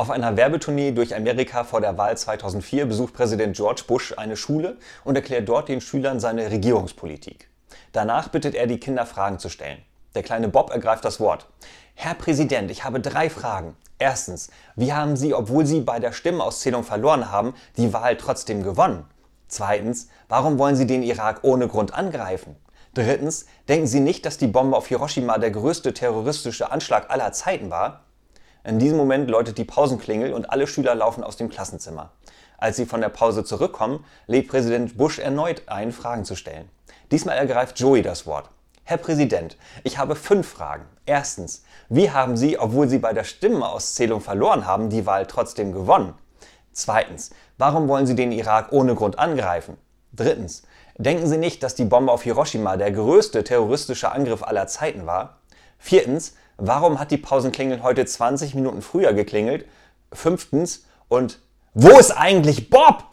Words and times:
Auf 0.00 0.10
einer 0.10 0.36
Werbetournee 0.36 0.92
durch 0.92 1.16
Amerika 1.16 1.64
vor 1.64 1.80
der 1.80 1.98
Wahl 1.98 2.16
2004 2.16 2.86
besucht 2.86 3.14
Präsident 3.14 3.56
George 3.56 3.82
Bush 3.84 4.14
eine 4.16 4.36
Schule 4.36 4.76
und 5.02 5.16
erklärt 5.16 5.48
dort 5.48 5.68
den 5.68 5.80
Schülern 5.80 6.20
seine 6.20 6.52
Regierungspolitik. 6.52 7.48
Danach 7.90 8.28
bittet 8.28 8.54
er 8.54 8.68
die 8.68 8.78
Kinder 8.78 9.06
Fragen 9.06 9.40
zu 9.40 9.48
stellen. 9.48 9.82
Der 10.14 10.22
kleine 10.22 10.48
Bob 10.48 10.70
ergreift 10.70 11.04
das 11.04 11.18
Wort. 11.18 11.48
Herr 11.96 12.14
Präsident, 12.14 12.70
ich 12.70 12.84
habe 12.84 13.00
drei 13.00 13.28
Fragen. 13.28 13.74
Erstens, 13.98 14.50
wie 14.76 14.92
haben 14.92 15.16
Sie, 15.16 15.34
obwohl 15.34 15.66
Sie 15.66 15.80
bei 15.80 15.98
der 15.98 16.12
Stimmenauszählung 16.12 16.84
verloren 16.84 17.32
haben, 17.32 17.54
die 17.76 17.92
Wahl 17.92 18.16
trotzdem 18.16 18.62
gewonnen? 18.62 19.04
Zweitens, 19.48 20.10
warum 20.28 20.60
wollen 20.60 20.76
Sie 20.76 20.86
den 20.86 21.02
Irak 21.02 21.40
ohne 21.42 21.66
Grund 21.66 21.92
angreifen? 21.92 22.54
Drittens, 22.94 23.46
denken 23.68 23.88
Sie 23.88 23.98
nicht, 23.98 24.24
dass 24.24 24.38
die 24.38 24.46
Bombe 24.46 24.76
auf 24.76 24.86
Hiroshima 24.86 25.38
der 25.38 25.50
größte 25.50 25.92
terroristische 25.92 26.70
Anschlag 26.70 27.10
aller 27.10 27.32
Zeiten 27.32 27.68
war? 27.68 28.04
In 28.68 28.78
diesem 28.78 28.98
Moment 28.98 29.30
läutet 29.30 29.56
die 29.56 29.64
Pausenklingel 29.64 30.34
und 30.34 30.50
alle 30.50 30.66
Schüler 30.66 30.94
laufen 30.94 31.24
aus 31.24 31.38
dem 31.38 31.48
Klassenzimmer. 31.48 32.10
Als 32.58 32.76
sie 32.76 32.84
von 32.84 33.00
der 33.00 33.08
Pause 33.08 33.42
zurückkommen, 33.42 34.04
lädt 34.26 34.48
Präsident 34.48 34.98
Bush 34.98 35.18
erneut 35.18 35.62
ein, 35.68 35.90
Fragen 35.90 36.26
zu 36.26 36.36
stellen. 36.36 36.68
Diesmal 37.10 37.38
ergreift 37.38 37.80
Joey 37.80 38.02
das 38.02 38.26
Wort. 38.26 38.50
Herr 38.84 38.98
Präsident, 38.98 39.56
ich 39.84 39.96
habe 39.96 40.14
fünf 40.14 40.46
Fragen. 40.46 40.84
Erstens, 41.06 41.64
wie 41.88 42.10
haben 42.10 42.36
Sie, 42.36 42.58
obwohl 42.58 42.90
Sie 42.90 42.98
bei 42.98 43.14
der 43.14 43.24
Stimmenauszählung 43.24 44.20
verloren 44.20 44.66
haben, 44.66 44.90
die 44.90 45.06
Wahl 45.06 45.24
trotzdem 45.24 45.72
gewonnen? 45.72 46.12
Zweitens, 46.72 47.30
warum 47.56 47.88
wollen 47.88 48.06
Sie 48.06 48.16
den 48.16 48.32
Irak 48.32 48.70
ohne 48.72 48.94
Grund 48.94 49.18
angreifen? 49.18 49.78
Drittens, 50.12 50.64
denken 50.98 51.26
Sie 51.26 51.38
nicht, 51.38 51.62
dass 51.62 51.74
die 51.74 51.86
Bombe 51.86 52.12
auf 52.12 52.22
Hiroshima 52.22 52.76
der 52.76 52.92
größte 52.92 53.44
terroristische 53.44 54.12
Angriff 54.12 54.42
aller 54.42 54.66
Zeiten 54.66 55.06
war? 55.06 55.38
Viertens, 55.78 56.34
Warum 56.60 56.98
hat 56.98 57.12
die 57.12 57.18
Pausenklingel 57.18 57.84
heute 57.84 58.04
20 58.04 58.56
Minuten 58.56 58.82
früher 58.82 59.12
geklingelt? 59.12 59.64
Fünftens, 60.12 60.84
und 61.06 61.38
wo 61.72 61.96
ist 61.98 62.10
eigentlich 62.10 62.68
Bob? 62.68 63.04